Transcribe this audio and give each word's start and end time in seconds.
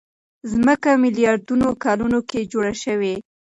ځمکه 0.51 0.89
ميلياردونو 1.03 1.67
کلونو 1.83 2.19
کې 2.29 2.49
جوړه 2.51 2.73
شوې. 2.83 3.15